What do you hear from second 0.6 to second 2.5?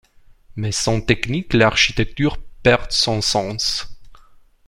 sans technique, l’architecture